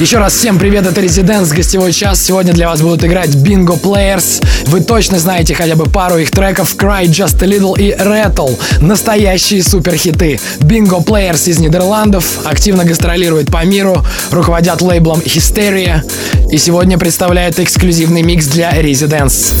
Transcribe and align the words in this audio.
Еще 0.00 0.18
раз 0.18 0.34
всем 0.34 0.58
привет, 0.58 0.86
это 0.86 1.00
Residents, 1.00 1.54
гостевой 1.54 1.92
час. 1.92 2.20
Сегодня 2.20 2.52
для 2.52 2.68
вас 2.68 2.80
будут 2.80 3.04
играть 3.04 3.30
Bingo 3.30 3.80
Players. 3.80 4.44
Вы 4.66 4.80
точно 4.80 5.18
знаете 5.18 5.54
хотя 5.54 5.76
бы 5.76 5.84
пару 5.84 6.18
их 6.18 6.30
треков 6.30 6.74
Cry 6.76 7.04
Just 7.04 7.42
a 7.42 7.46
Little 7.46 7.78
и 7.78 7.92
Rattle. 7.92 8.58
Настоящие 8.80 9.62
суперхиты. 9.62 10.40
Bingo 10.60 11.04
Players 11.04 11.48
из 11.48 11.58
Нидерландов 11.58 12.40
активно 12.44 12.84
гастролирует 12.84 13.52
по 13.52 13.64
миру, 13.64 14.04
руководят 14.30 14.80
лейблом 14.80 15.20
Hysteria 15.20 16.02
и 16.50 16.58
сегодня 16.58 16.98
представляют 16.98 17.60
эксклюзивный 17.60 18.22
микс 18.22 18.46
для 18.46 18.72
Residents. 18.72 19.52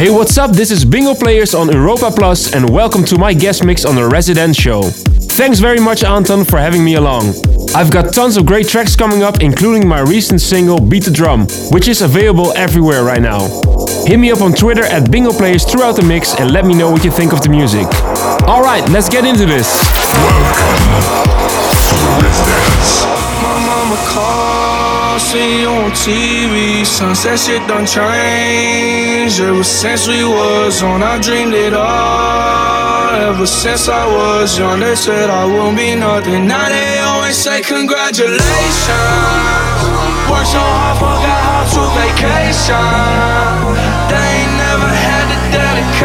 Hey, 0.00 0.08
what's 0.08 0.38
up? 0.38 0.52
This 0.52 0.70
is 0.70 0.82
Bingo 0.82 1.12
Players 1.12 1.54
on 1.54 1.70
Europa 1.70 2.10
Plus, 2.10 2.54
and 2.54 2.70
welcome 2.70 3.04
to 3.04 3.18
my 3.18 3.34
guest 3.34 3.62
mix 3.62 3.84
on 3.84 3.94
the 3.94 4.08
Resident 4.08 4.56
Show. 4.56 4.80
Thanks 4.80 5.58
very 5.58 5.78
much, 5.78 6.04
Anton, 6.04 6.46
for 6.46 6.58
having 6.58 6.82
me 6.82 6.94
along. 6.94 7.34
I've 7.74 7.90
got 7.90 8.14
tons 8.14 8.38
of 8.38 8.46
great 8.46 8.66
tracks 8.66 8.96
coming 8.96 9.22
up, 9.22 9.42
including 9.42 9.86
my 9.86 10.00
recent 10.00 10.40
single 10.40 10.80
Beat 10.80 11.04
the 11.04 11.10
Drum, 11.10 11.46
which 11.70 11.86
is 11.86 12.00
available 12.00 12.50
everywhere 12.56 13.04
right 13.04 13.20
now. 13.20 13.40
Hit 14.06 14.16
me 14.18 14.30
up 14.30 14.40
on 14.40 14.54
Twitter 14.54 14.84
at 14.84 15.10
Bingo 15.10 15.32
Players 15.32 15.66
throughout 15.70 15.96
the 15.96 16.02
mix 16.02 16.34
and 16.34 16.50
let 16.50 16.64
me 16.64 16.72
know 16.72 16.90
what 16.90 17.04
you 17.04 17.10
think 17.10 17.34
of 17.34 17.42
the 17.42 17.50
music. 17.50 17.84
Alright, 18.48 18.88
let's 18.88 19.10
get 19.10 19.26
into 19.26 19.44
this. 19.44 19.84
Residence. 22.24 23.04
My 23.44 23.52
mama 23.68 24.59
called, 25.10 25.20
see 25.20 25.62
you 25.62 25.68
on 25.68 25.90
TV. 25.90 26.84
Sunset 26.84 27.38
shit 27.38 27.66
done 27.68 27.86
changed. 27.86 29.40
Ever 29.40 29.64
since 29.64 30.06
we 30.06 30.24
was 30.24 30.82
on, 30.82 31.02
I 31.02 31.18
dreamed 31.20 31.54
it 31.54 31.74
all. 31.74 33.14
Ever 33.30 33.46
since 33.46 33.88
I 33.88 34.06
was 34.06 34.58
young, 34.58 34.80
they 34.80 34.94
said 34.94 35.30
I 35.30 35.44
won't 35.44 35.76
be 35.76 35.94
nothing. 35.94 36.46
Now 36.46 36.68
they 36.68 36.98
always 36.98 37.36
say 37.36 37.62
congratulations. 37.62 38.40
Worked 40.30 40.50
so 40.54 40.62
hard, 40.62 40.96
forgot 41.02 41.40
how 41.48 41.64
to 41.74 41.82
vacation. 41.98 42.86
They 44.10 44.26
ain't 44.38 44.54
never 44.64 44.90
had 45.04 45.24
the 45.32 45.38
dedication. 45.56 45.99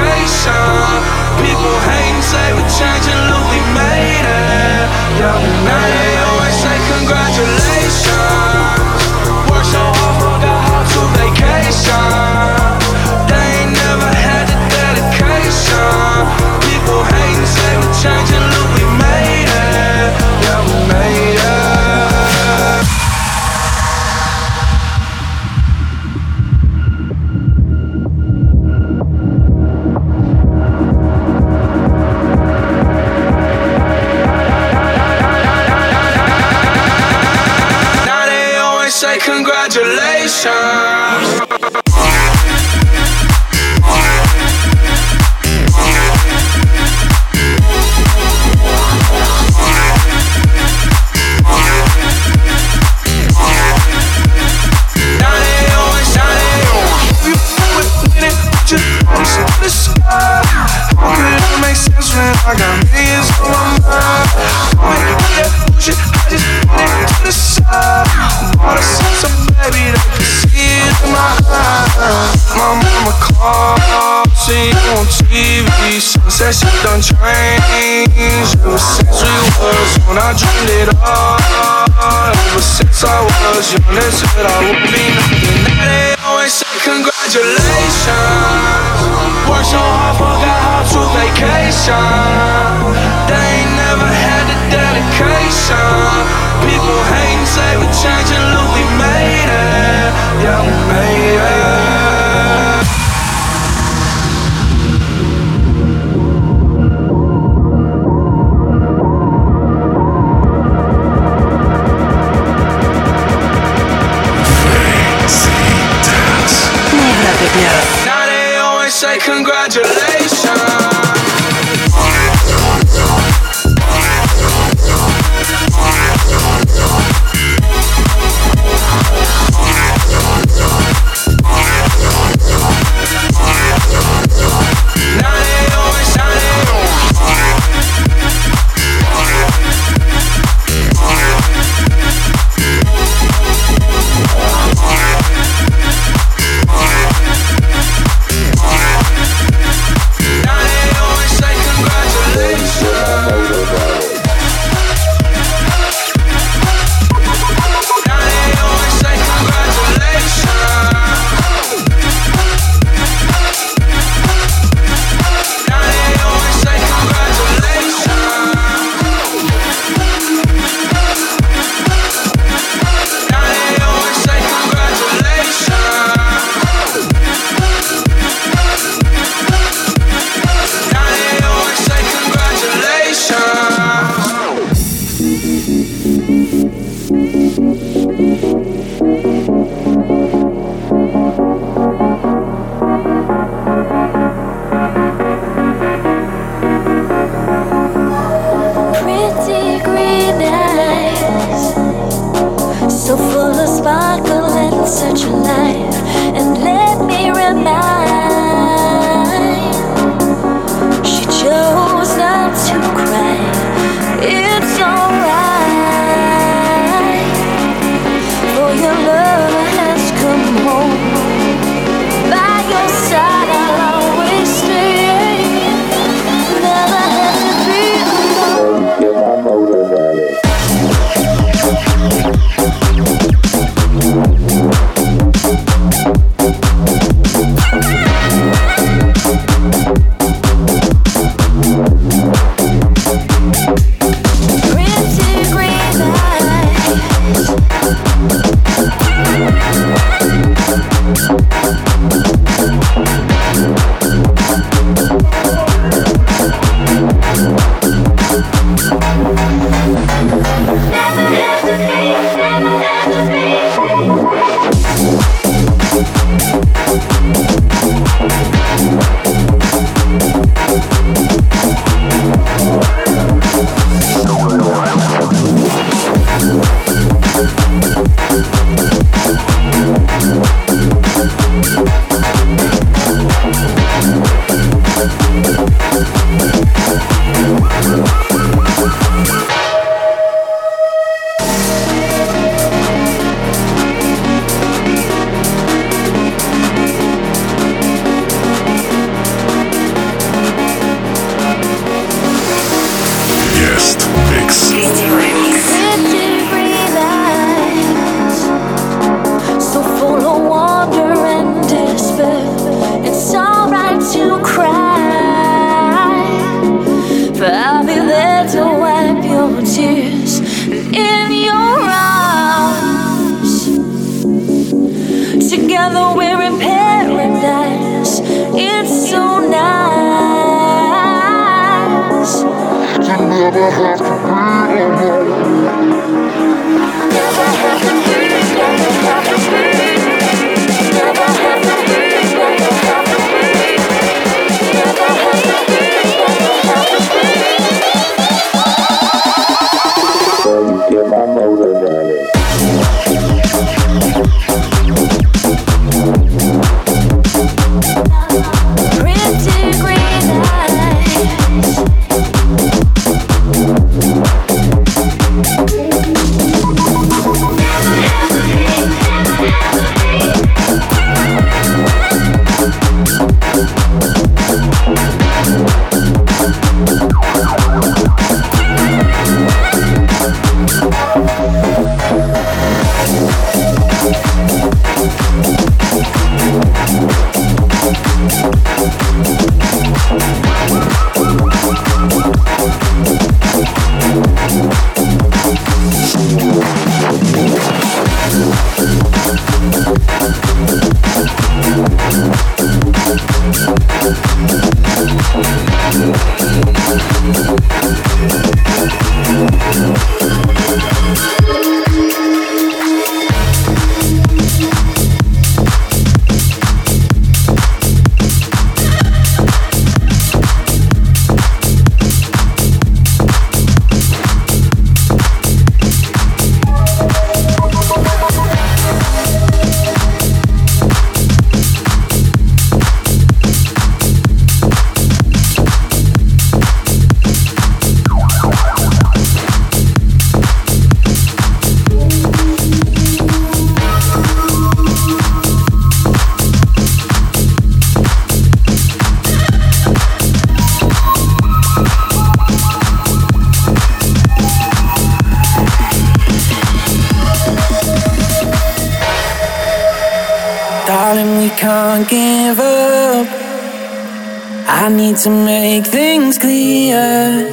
To 465.26 465.30
make 465.30 465.86
things 465.86 466.38
clear. 466.38 467.50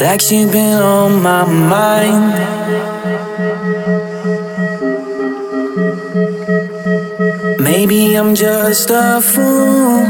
Like 0.00 0.30
you've 0.30 0.52
been 0.52 0.80
on 0.80 1.22
my 1.22 1.44
mind. 1.44 2.32
Maybe 7.60 8.14
I'm 8.14 8.34
just 8.34 8.90
a 8.90 9.20
fool. 9.22 10.02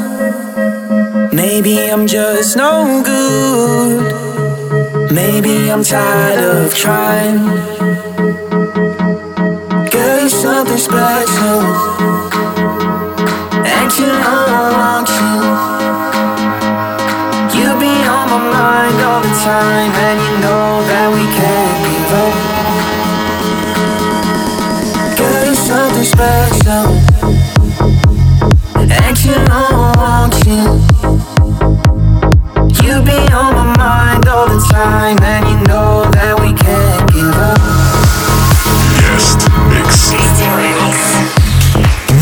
Maybe 1.32 1.90
I'm 1.90 2.06
just 2.06 2.56
no 2.56 3.02
good. 3.04 5.12
Maybe 5.12 5.70
I'm 5.70 5.84
tired 5.84 6.38
of 6.38 6.74
trying. 6.74 7.38
Girl, 9.90 10.20
you're 10.20 10.28
something 10.28 10.78
special. 10.78 12.35
Time 19.46 19.92
and 19.94 20.20
you 20.26 20.38
know 20.40 20.55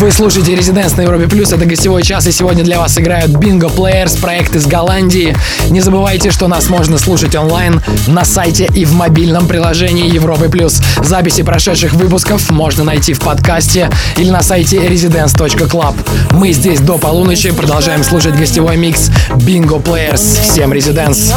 Вы 0.05 0.11
слушаете 0.11 0.53
Резиденс 0.53 0.95
на 0.97 1.01
Европе 1.01 1.27
Плюс, 1.27 1.51
это 1.51 1.65
гостевой 1.65 2.03
час, 2.03 2.27
и 2.27 2.31
сегодня 2.31 2.63
для 2.63 2.77
вас 2.77 2.95
играют 2.99 3.31
Bingo 3.31 3.75
Players, 3.75 4.21
проект 4.21 4.55
из 4.55 4.67
Голландии. 4.67 5.35
Не 5.71 5.81
забывайте, 5.81 6.29
что 6.29 6.47
нас 6.47 6.69
можно 6.69 6.99
слушать 6.99 7.35
онлайн 7.35 7.81
на 8.05 8.23
сайте 8.23 8.69
и 8.75 8.85
в 8.85 8.93
мобильном 8.93 9.47
приложении 9.47 10.07
Европы 10.07 10.47
Плюс. 10.47 10.79
Записи 11.01 11.41
прошедших 11.41 11.93
выпусков 11.93 12.51
можно 12.51 12.83
найти 12.83 13.13
в 13.13 13.19
подкасте 13.19 13.89
или 14.17 14.29
на 14.29 14.43
сайте 14.43 14.77
residence.club. 14.77 15.95
Мы 16.33 16.53
здесь 16.53 16.81
до 16.81 16.99
полуночи, 16.99 17.49
продолжаем 17.49 18.03
слушать 18.03 18.35
гостевой 18.35 18.77
микс 18.77 19.09
Bingo 19.31 19.81
Players. 19.81 20.21
Всем 20.43 20.71
Резиденс! 20.71 21.33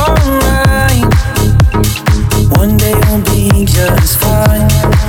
One 2.55 2.77
day 2.77 2.93
will 2.93 3.23
be 3.33 3.65
just 3.65 4.19
fine. 4.21 5.08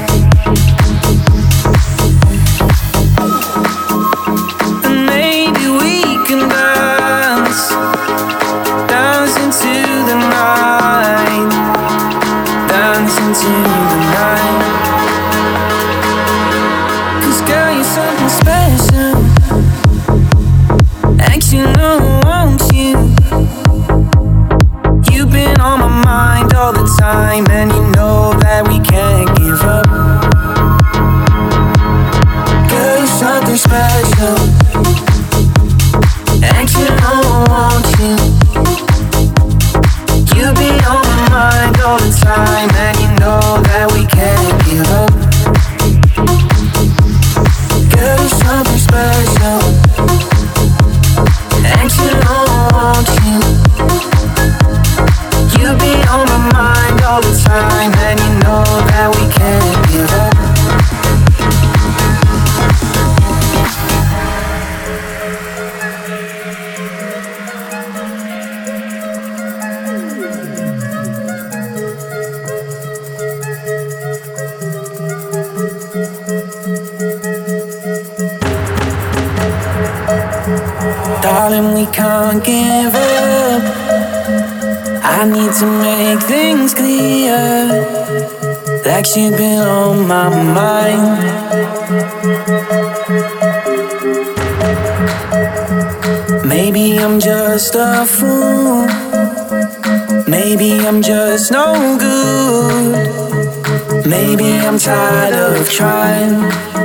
Maybe 96.80 97.00
I'm 97.00 97.20
just 97.20 97.76
a 97.76 98.06
fool. 98.06 98.88
Maybe 100.30 100.80
I'm 100.88 101.02
just 101.02 101.52
no 101.52 101.98
good. 102.00 104.08
Maybe 104.08 104.54
I'm 104.66 104.80
tired 104.80 105.34
of 105.34 105.70
trying. 105.70 106.79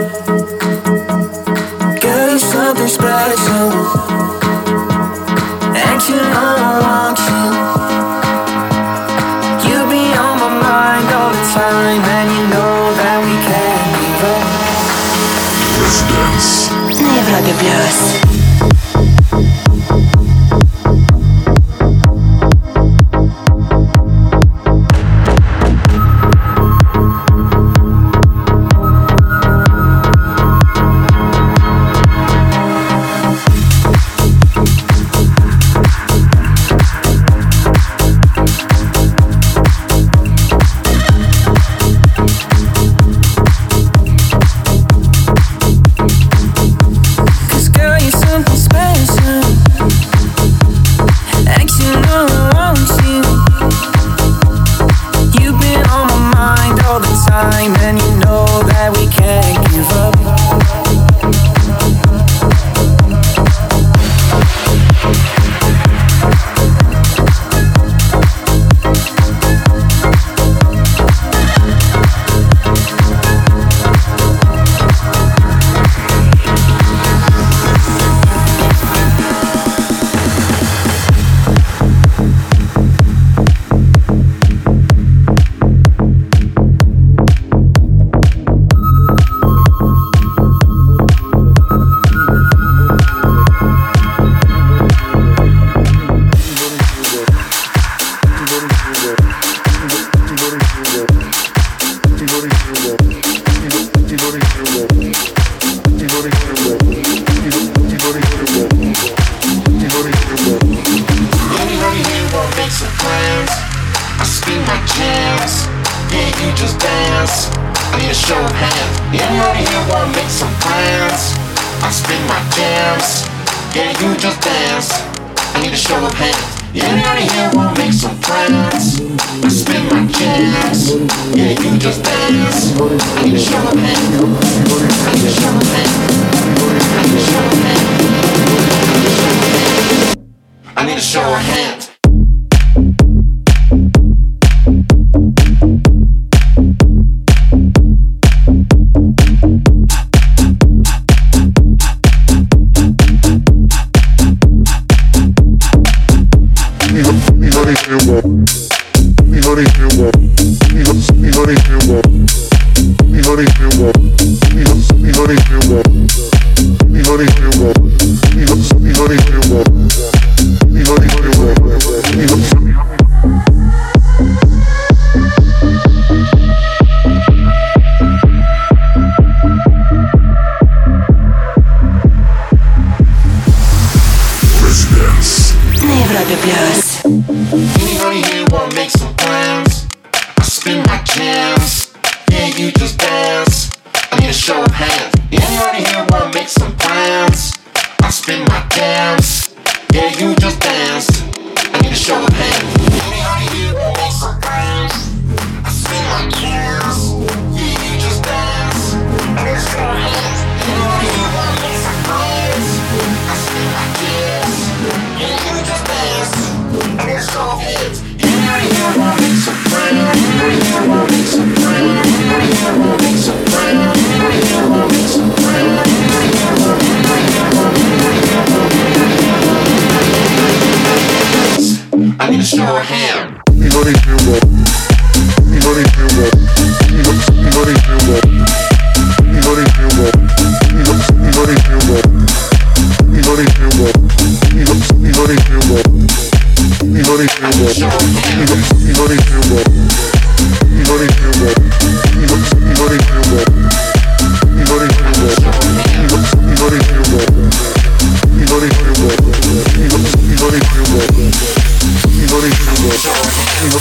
the 262.94 263.00
door 263.02 263.16
and 263.60 263.72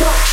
look 0.00 0.29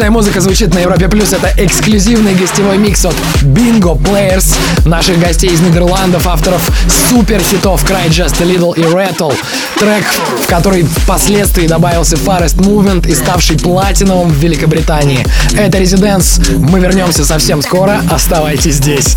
Отличная 0.00 0.16
музыка 0.16 0.40
звучит 0.40 0.72
на 0.72 0.78
Европе 0.78 1.08
Плюс. 1.08 1.34
Это 1.34 1.52
эксклюзивный 1.58 2.34
гостевой 2.34 2.78
микс 2.78 3.04
от 3.04 3.14
Bingo 3.42 4.00
Players, 4.00 4.56
наших 4.86 5.20
гостей 5.20 5.50
из 5.50 5.60
Нидерландов, 5.60 6.26
авторов 6.26 6.62
супер 7.10 7.38
хитов 7.42 7.84
Cry 7.84 8.08
Just 8.08 8.40
a 8.40 8.46
Little 8.46 8.74
и 8.74 8.80
Rattle. 8.80 9.36
Трек, 9.78 10.06
в 10.42 10.46
который 10.46 10.84
впоследствии 10.84 11.66
добавился 11.66 12.16
Forest 12.16 12.56
Movement 12.56 13.10
и 13.10 13.14
ставший 13.14 13.58
платиновым 13.58 14.30
в 14.30 14.36
Великобритании. 14.38 15.26
Это 15.52 15.76
Residence. 15.76 16.40
Мы 16.56 16.80
вернемся 16.80 17.26
совсем 17.26 17.60
скоро. 17.60 18.00
Оставайтесь 18.10 18.76
здесь. 18.76 19.16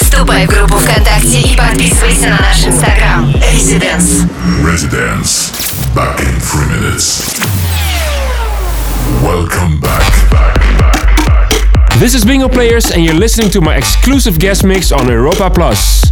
Вступай 0.00 0.46
в 0.46 0.48
группу 0.48 0.78
ВКонтакте 0.78 1.42
и 1.42 1.54
подписывайся 1.58 2.28
на 2.28 2.38
наш 2.38 2.64
инстаграм. 2.64 3.30
Residence. 3.52 4.26
Residence. 4.64 5.52
Back 5.94 6.20
in 6.20 6.40
three 6.40 6.80
minutes. 6.80 7.49
Welcome 9.30 9.78
back. 9.78 10.10
This 12.00 12.14
is 12.16 12.24
Bingo 12.24 12.48
Players, 12.48 12.90
and 12.90 13.04
you're 13.04 13.14
listening 13.14 13.48
to 13.50 13.60
my 13.60 13.76
exclusive 13.76 14.40
guest 14.40 14.64
mix 14.64 14.90
on 14.90 15.06
Europa 15.06 15.48
Plus. 15.48 16.10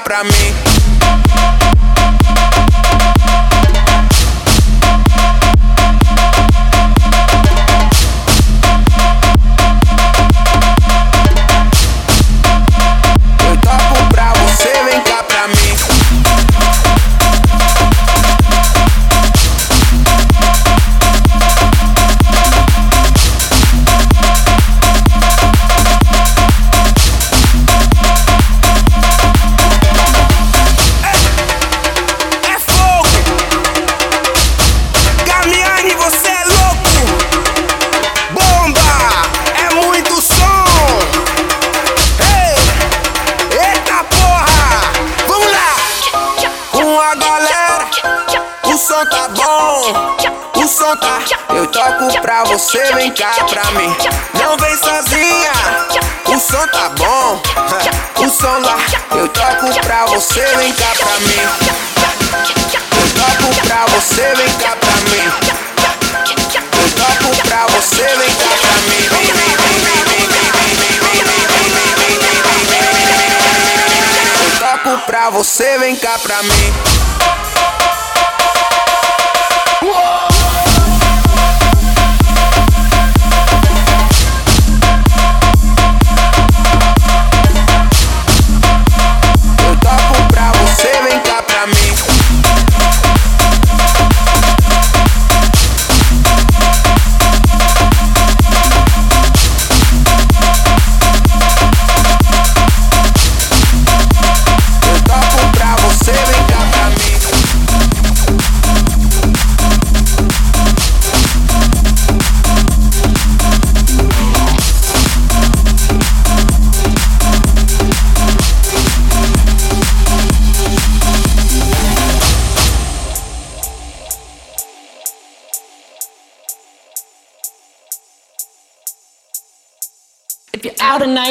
pra 0.00 0.24
mim. 0.24 0.37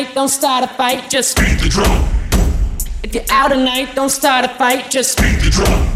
night, 0.07 0.15
don't 0.15 0.29
start 0.29 0.63
a 0.63 0.67
fight, 0.67 1.09
just 1.09 1.37
beat 1.37 1.59
the 1.59 1.69
drum. 1.69 2.07
If 3.03 3.13
you're 3.13 3.23
out 3.29 3.51
at 3.51 3.59
night, 3.59 3.95
don't 3.95 4.09
start 4.09 4.45
a 4.45 4.49
fight, 4.49 4.89
just 4.89 5.17
beat 5.17 5.39
the 5.39 5.49
drum. 5.49 5.87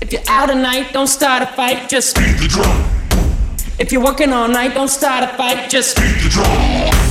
If 0.00 0.12
you're 0.12 0.22
out 0.28 0.50
at 0.50 0.56
night, 0.56 0.92
don't 0.92 1.06
start 1.06 1.42
a 1.42 1.46
fight, 1.46 1.88
just 1.88 2.16
beat 2.16 2.36
the 2.38 2.48
drum. 2.48 2.84
If 3.78 3.92
you're 3.92 4.04
working 4.04 4.32
all 4.32 4.48
night, 4.48 4.74
don't 4.74 4.88
start 4.88 5.24
a 5.24 5.36
fight, 5.36 5.70
just 5.70 5.96
beat 5.96 6.22
the 6.22 6.28
drum. 6.30 7.03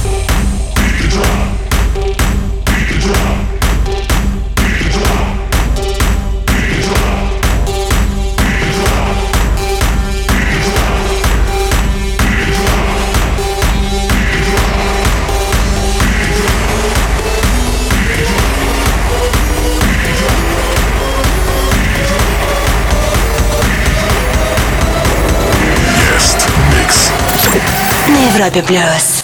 Европе 28.34 28.64
плюс. 28.64 29.23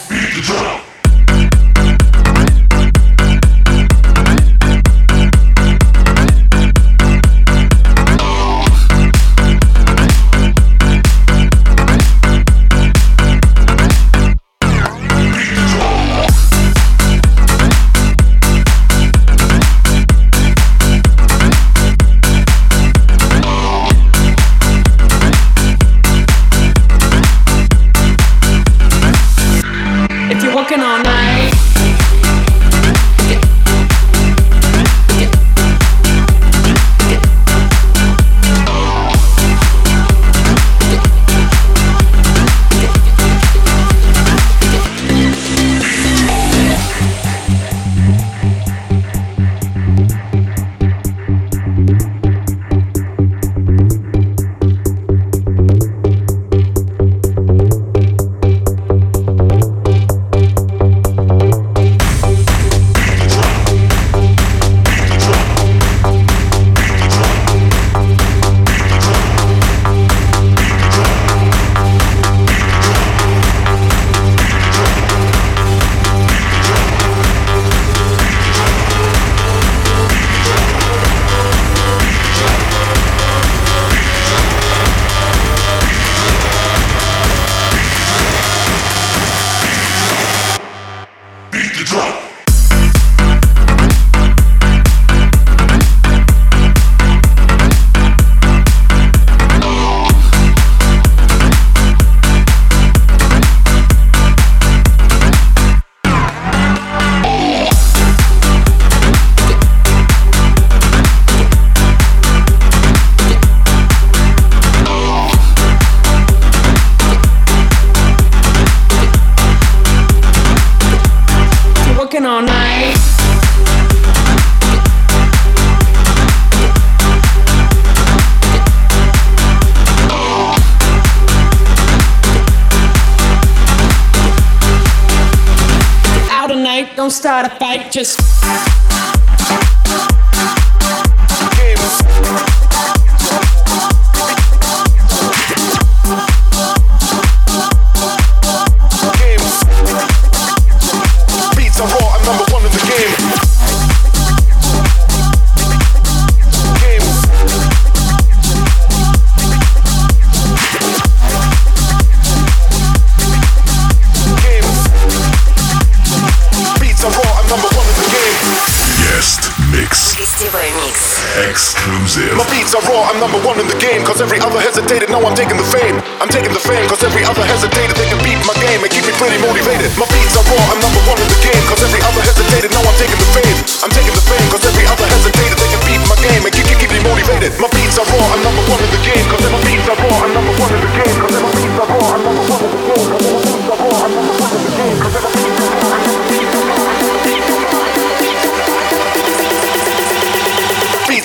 Just. 137.91 138.58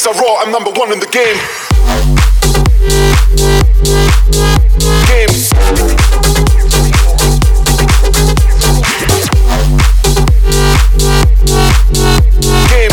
Beats 0.05 0.21
are 0.21 0.23
raw, 0.23 0.43
I'm 0.43 0.53
number 0.53 0.71
one 0.73 0.93
in 0.93 1.01
the 1.01 1.07
game. 1.07 1.39
Game. 5.09 5.31
Game. 12.69 12.91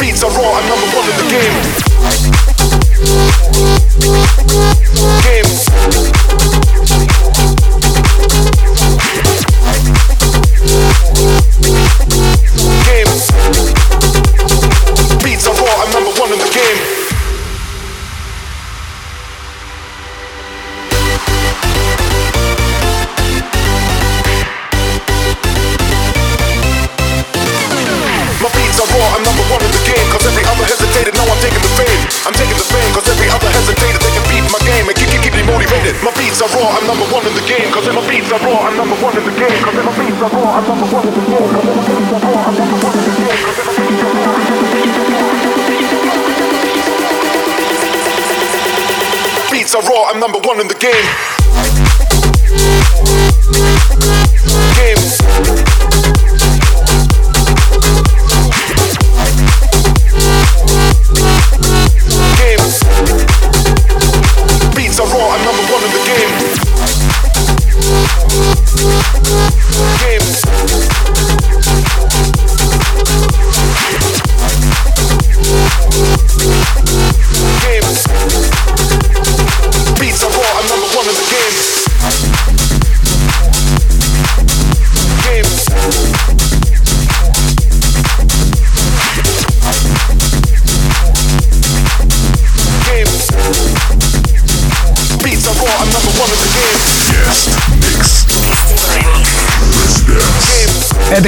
Beats 0.00 0.22
are 0.22 0.30
raw, 0.30 0.56
I'm 0.56 0.66
number 0.66 0.86
one 0.96 1.10
in 1.10 1.16
the. 1.18 1.30
Game. 1.30 1.65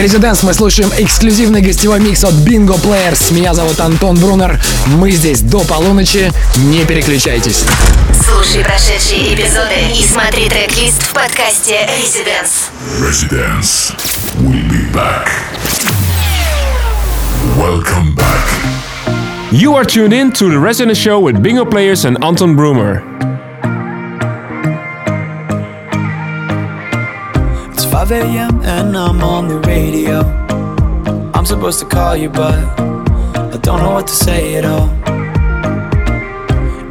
Residence. 0.08 0.18
Резиденс, 0.18 0.42
мы 0.42 0.54
слушаем 0.54 0.90
эксклюзивный 0.96 1.60
гостевой 1.60 2.00
микс 2.00 2.24
от 2.24 2.32
Bingo 2.32 2.80
Players. 2.82 3.32
Меня 3.32 3.52
зовут 3.52 3.78
Антон 3.78 4.16
Брунер. 4.16 4.58
Мы 4.86 5.10
здесь 5.10 5.40
до 5.40 5.60
полуночи. 5.60 6.32
Не 6.56 6.84
переключайтесь. 6.84 7.64
Слушай 8.24 8.64
прошедшие 8.64 9.34
эпизоды 9.34 9.74
и 9.94 10.04
смотри 10.04 10.48
трек-лист 10.48 11.02
в 11.02 11.12
подкасте 11.12 11.88
Residence. 12.00 12.70
Residence. 13.00 13.94
We'll 14.40 14.68
be 14.70 14.90
back. 14.92 15.28
Welcome 17.56 18.14
back. 18.14 18.48
You 19.50 19.74
are 19.74 19.84
tuned 19.84 20.12
in 20.12 20.32
to 20.32 20.48
the 20.48 20.58
Resident 20.58 20.96
Show 20.96 21.20
with 21.20 21.42
Bingo 21.42 21.64
Players 21.64 22.04
and 22.04 22.22
Anton 22.24 22.56
Broomer. 22.56 23.17
5 28.08 28.24
a.m. 28.24 28.62
and 28.62 28.96
I'm 28.96 29.22
on 29.22 29.48
the 29.48 29.58
radio. 29.68 30.20
I'm 31.34 31.44
supposed 31.44 31.78
to 31.80 31.84
call 31.84 32.16
you, 32.16 32.30
but 32.30 32.54
I 33.54 33.58
don't 33.60 33.80
know 33.82 33.92
what 33.92 34.06
to 34.06 34.14
say 34.14 34.54
at 34.54 34.64
all. 34.64 34.88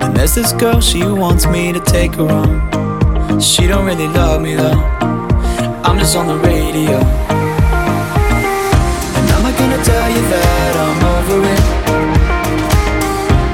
And 0.03 0.15
there's 0.15 0.35
this 0.35 0.53
girl, 0.53 0.79
she 0.79 1.03
wants 1.03 1.47
me 1.47 1.73
to 1.73 1.79
take 1.79 2.13
her 2.21 2.27
home. 2.27 3.41
She 3.41 3.65
don't 3.65 3.83
really 3.87 4.07
love 4.07 4.43
me 4.43 4.53
though. 4.53 4.79
I'm 5.87 5.97
just 5.97 6.15
on 6.15 6.27
the 6.27 6.37
radio. 6.37 6.99
And 9.17 9.27
I'm 9.33 9.41
not 9.41 9.57
gonna 9.57 9.81
tell 9.83 10.09
you 10.15 10.21
that 10.21 10.73
I'm 10.85 11.01
over 11.17 11.39
it. 11.55 11.63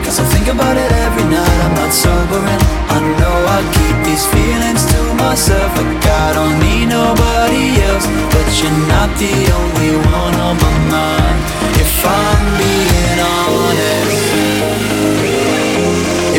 Cause 0.03 0.19
I 0.19 0.25
think 0.35 0.47
about 0.53 0.75
it 0.75 0.91
every 0.91 1.23
night, 1.31 1.59
I'm 1.63 1.75
not 1.75 1.93
sobering. 1.93 2.61
I 2.91 2.99
know 3.19 3.35
I 3.55 3.59
keep 3.71 3.95
these 4.03 4.25
feelings 4.27 4.92
myself, 5.23 5.71
like 5.77 6.05
I 6.05 6.33
don't 6.37 6.57
need 6.59 6.87
nobody 6.99 7.65
else. 7.87 8.07
But 8.33 8.47
you're 8.59 8.79
not 8.93 9.09
the 9.23 9.35
only 9.59 9.91
one 10.19 10.35
on 10.47 10.55
my 10.65 10.75
mind. 10.95 11.39
If 11.83 11.93
I'm 12.21 12.43
being 12.61 13.19
honest, 13.39 14.23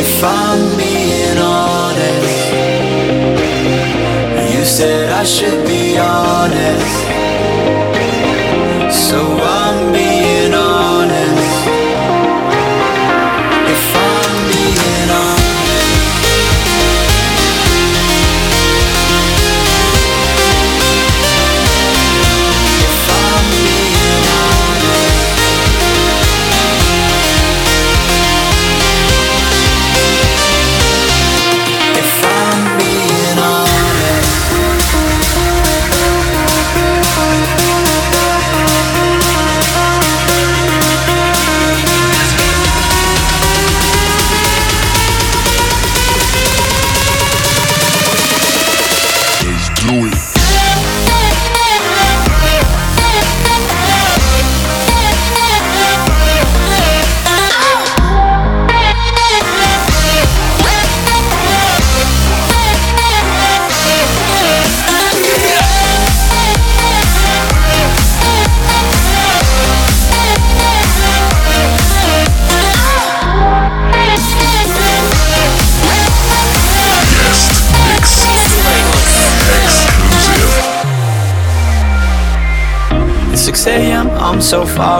if 0.03 0.13
I'm 0.23 0.61
being 0.77 1.39
honest, 1.39 2.43
you 4.53 4.63
said 4.63 5.11
I 5.11 5.23
should 5.23 5.65
be 5.65 5.97
honest. 5.97 7.14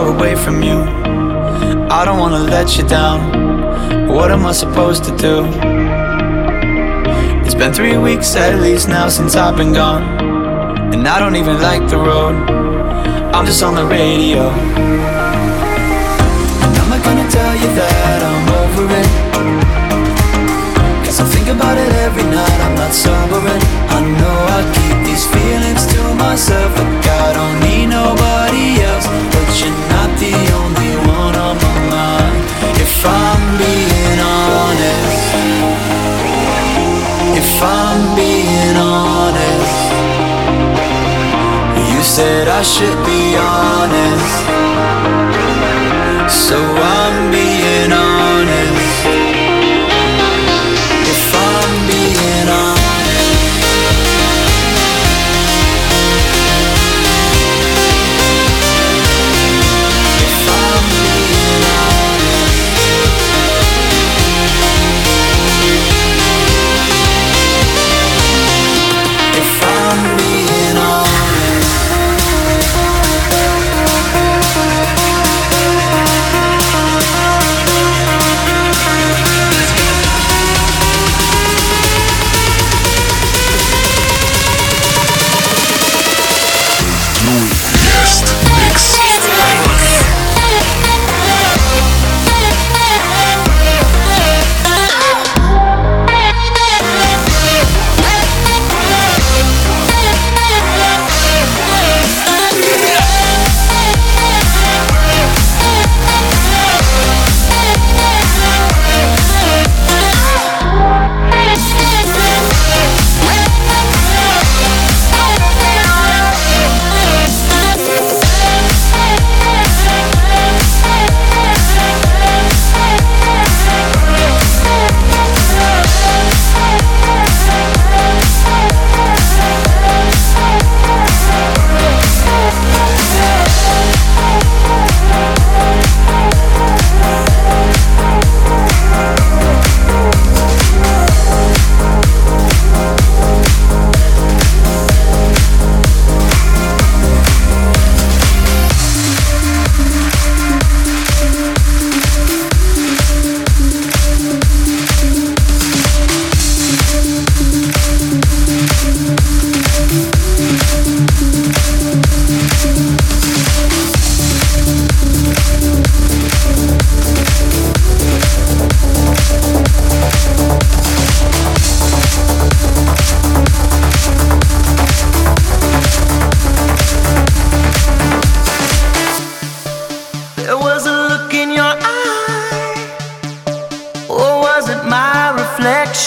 Away 0.07 0.35
from 0.35 0.61
you. 0.61 0.77
I 1.89 2.03
don't 2.05 2.19
wanna 2.19 2.39
let 2.39 2.77
you 2.77 2.83
down. 2.87 3.19
What 4.07 4.31
am 4.31 4.45
I 4.45 4.51
supposed 4.51 5.03
to 5.05 5.15
do? 5.17 5.45
It's 7.45 7.55
been 7.55 7.73
three 7.73 7.97
weeks 7.97 8.35
at 8.35 8.59
least 8.59 8.87
now 8.87 9.07
since 9.09 9.35
I've 9.35 9.55
been 9.55 9.73
gone. 9.73 10.03
And 10.93 11.07
I 11.07 11.19
don't 11.19 11.35
even 11.35 11.61
like 11.61 11.87
the 11.89 11.97
road. 11.97 12.35
I'm 13.35 13.45
just 13.45 13.61
on 13.63 13.75
the 13.75 13.85
radio. 13.85 14.49
And 16.63 16.73
I'm 16.81 16.89
not 16.89 17.03
gonna 17.03 17.29
tell 17.29 17.55
you 17.61 17.69
that 17.79 18.19
I'm 18.31 18.45
over 18.61 18.85
it. 19.01 19.09
Cause 21.05 21.19
I 21.19 21.25
think 21.33 21.47
about 21.47 21.77
it 21.77 21.91
every 22.05 22.23
night, 22.23 22.59
I'm 22.65 22.75
not 22.75 22.93
sobering. 22.93 23.63
I 23.97 23.99
know 24.19 24.37
I 24.57 24.61
keep 24.75 24.97
these 25.07 25.25
feelings 25.33 25.85
to 25.93 26.01
myself. 26.15 26.71
Like 26.77 27.07
I 27.07 27.14
If 37.55 37.63
I'm 37.63 38.15
being 38.17 38.75
honest. 38.75 39.81
You 41.89 42.01
said 42.03 42.49
I 42.49 42.61
should 42.61 42.99
be 43.05 43.37
honest. 43.37 44.35
So 46.47 46.57
I'm 46.57 47.31
being 47.31 47.93
honest. 47.93 48.04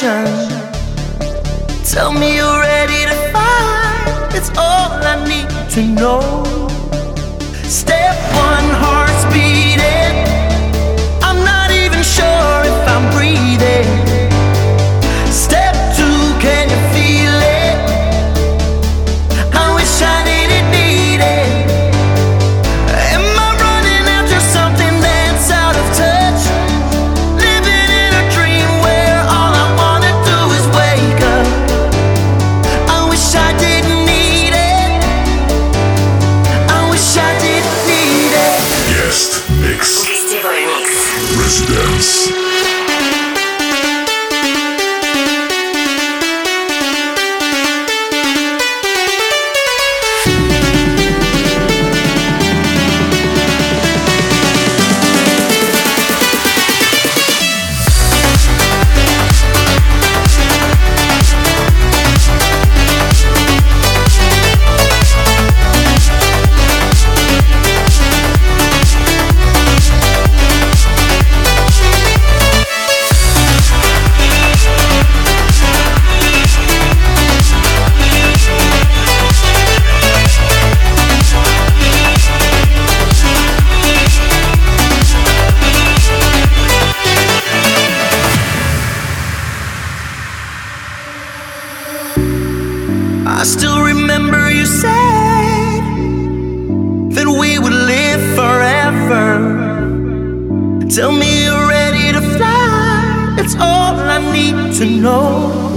Reflection? 0.02 1.84
Tell 1.84 2.12
me 2.12 2.36
you're 2.36 2.60
ready 2.60 3.04
to 3.06 3.32
fight. 3.32 4.28
It's 4.34 4.50
all 4.50 4.90
I 4.92 5.24
need 5.26 5.48
to 5.70 5.82
know. 5.82 6.20
Step 7.64 7.97
I 93.30 93.44
still 93.44 93.82
remember 93.82 94.50
you 94.50 94.64
said 94.64 95.82
that 97.14 97.28
we 97.40 97.58
would 97.58 97.72
live 97.72 98.22
forever. 98.34 99.24
Tell 100.88 101.12
me 101.12 101.44
you're 101.44 101.68
ready 101.68 102.12
to 102.12 102.22
fly, 102.36 103.34
that's 103.36 103.54
all 103.56 103.94
I 103.96 104.18
need 104.32 104.74
to 104.76 104.86
know. 104.86 105.67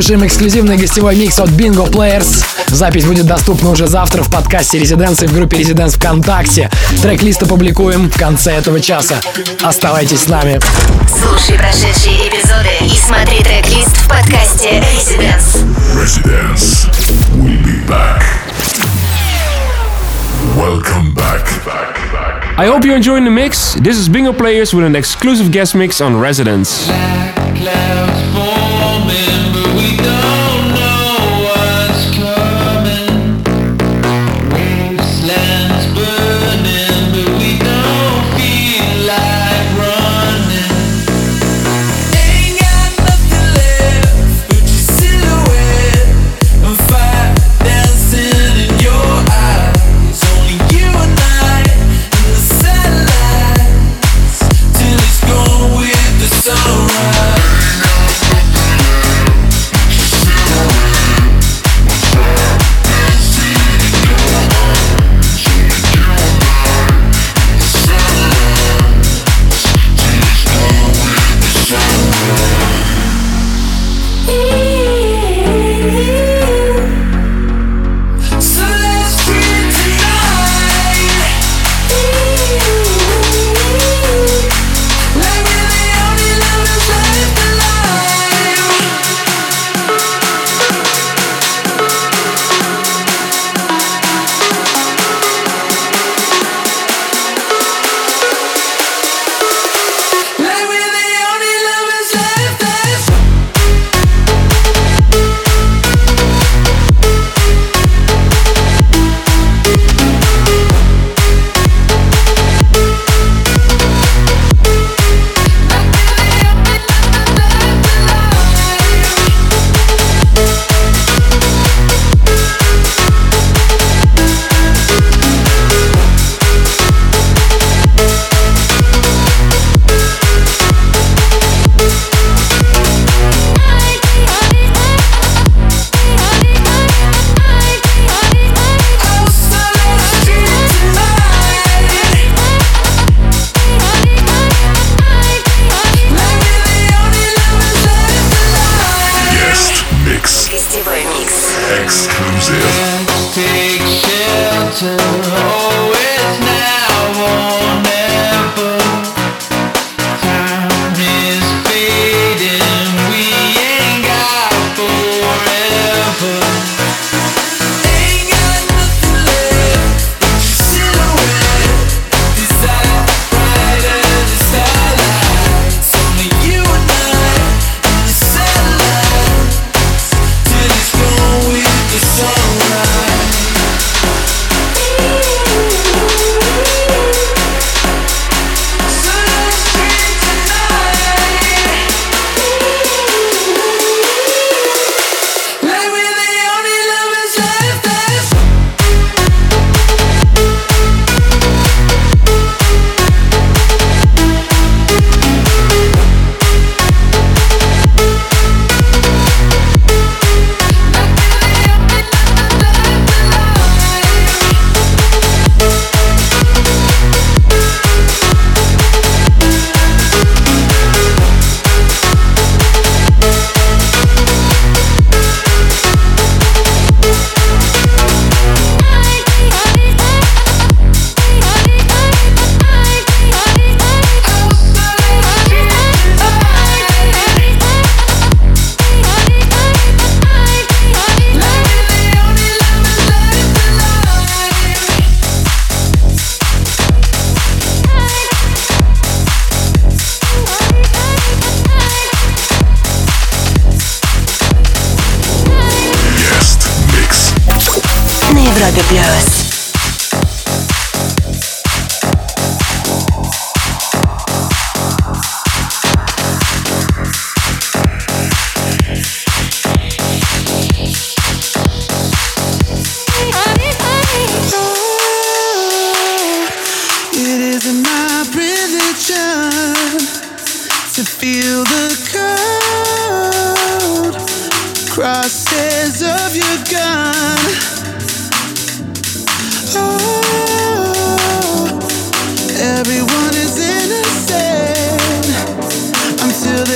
слушаем 0.00 0.26
эксклюзивный 0.26 0.78
гостевой 0.78 1.14
микс 1.14 1.38
от 1.40 1.50
Bingo 1.50 1.86
Players. 1.86 2.42
Запись 2.68 3.04
будет 3.04 3.26
доступна 3.26 3.68
уже 3.68 3.86
завтра 3.86 4.22
в 4.22 4.30
подкасте 4.30 4.78
Резиденции 4.78 5.26
в 5.26 5.34
группе 5.34 5.58
Резиденс 5.58 5.96
ВКонтакте. 5.96 6.70
Трек-лист 7.02 7.42
опубликуем 7.42 8.10
в 8.10 8.18
конце 8.18 8.52
этого 8.52 8.80
часа. 8.80 9.16
Оставайтесь 9.60 10.20
с 10.20 10.28
нами. 10.28 10.58
Слушай 11.06 11.58
прошедшие 11.58 12.28
эпизоды 12.28 12.70
и 12.80 12.98
смотри 12.98 13.42
трек-лист 13.42 13.94
в 13.94 14.08
подкасте 14.08 14.80
Резиденс. 14.80 15.58
Резиденс 15.94 16.86
We'll 17.34 17.62
be 17.62 17.86
back. 17.86 18.22
Welcome 20.56 21.12
back. 21.12 21.44
back, 21.66 21.94
back. 22.10 22.58
I 22.58 22.64
hope 22.64 22.86
you're 22.86 22.96
enjoying 22.96 23.24
the 23.24 23.30
mix. 23.30 23.74
This 23.74 23.98
is 23.98 24.08
Bingo 24.08 24.32
Players 24.32 24.72
with 24.72 24.86
an 24.86 24.96
exclusive 24.96 25.52
guest 25.52 25.74
mix 25.74 26.00
on 26.00 26.18
Residence. 26.18 26.86
Black, 26.86 27.34
clouds, 27.54 28.49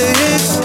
until 0.07 0.64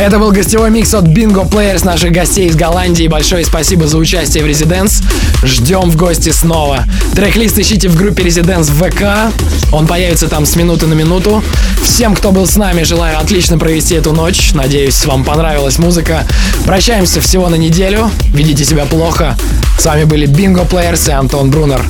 Это 0.00 0.18
был 0.18 0.32
гостевой 0.32 0.70
микс 0.70 0.94
от 0.94 1.04
Bingo 1.04 1.46
Players, 1.46 1.84
наших 1.84 2.10
гостей 2.10 2.48
из 2.48 2.56
Голландии. 2.56 3.06
Большое 3.06 3.44
спасибо 3.44 3.86
за 3.86 3.98
участие 3.98 4.42
в 4.42 4.46
Резиденс. 4.46 5.02
Ждем 5.42 5.90
в 5.90 5.96
гости 5.96 6.30
снова. 6.30 6.84
Трек-лист 7.14 7.58
ищите 7.58 7.90
в 7.90 7.96
группе 7.96 8.22
Резиденс 8.22 8.70
в 8.70 8.82
ВК. 8.82 9.30
Он 9.70 9.86
появится 9.86 10.26
там 10.28 10.46
с 10.46 10.56
минуты 10.56 10.86
на 10.86 10.94
минуту. 10.94 11.44
Всем, 11.84 12.16
кто 12.16 12.32
был 12.32 12.46
с 12.46 12.56
нами, 12.56 12.82
желаю 12.82 13.18
отлично 13.18 13.58
провести 13.58 13.94
эту 13.94 14.12
ночь. 14.12 14.52
Надеюсь, 14.54 15.04
вам 15.04 15.22
понравилась 15.22 15.78
музыка. 15.78 16.26
Прощаемся 16.64 17.20
всего 17.20 17.50
на 17.50 17.56
неделю. 17.56 18.10
Ведите 18.32 18.64
себя 18.64 18.86
плохо. 18.86 19.36
С 19.78 19.84
вами 19.84 20.04
были 20.04 20.26
Bingo 20.26 20.66
Players 20.66 21.10
и 21.10 21.12
Антон 21.12 21.50
Брунер. 21.50 21.84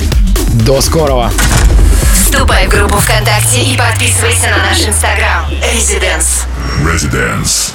До 0.65 0.81
скорого. 0.81 1.31
Вступай 2.13 2.67
в 2.67 2.69
группу 2.69 2.97
ВКонтакте 2.97 3.61
и 3.61 3.77
подписывайся 3.77 4.49
на 4.49 4.69
наш 4.69 4.85
инстаграм. 4.85 5.45
Резиденс. 5.73 6.43
Residence. 6.83 7.70